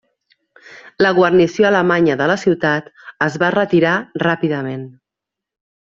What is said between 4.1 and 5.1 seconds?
ràpidament.